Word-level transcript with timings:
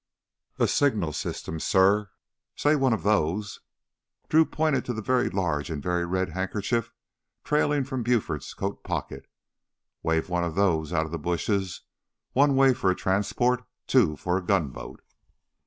"A 0.57 0.67
signal 0.67 1.13
system, 1.13 1.59
suh. 1.59 2.05
Say 2.55 2.75
one 2.75 2.91
of 2.91 3.03
those" 3.03 3.59
Drew 4.29 4.45
pointed 4.45 4.83
to 4.85 4.93
the 4.95 5.01
very 5.03 5.29
large 5.29 5.69
and 5.69 5.79
very 5.79 6.07
red 6.07 6.29
handkerchief 6.29 6.91
trailing 7.43 7.83
from 7.83 8.01
Buford's 8.01 8.55
coat 8.55 8.83
pocket. 8.83 9.27
"Wave 10.01 10.27
one 10.27 10.43
of 10.43 10.55
those 10.55 10.91
out 10.91 11.05
of 11.05 11.11
the 11.11 11.19
bushes: 11.19 11.81
one 12.33 12.55
wave 12.55 12.79
for 12.79 12.89
a 12.89 12.95
transport, 12.95 13.63
two 13.85 14.15
for 14.15 14.37
a 14.37 14.41
gunboat." 14.43 15.03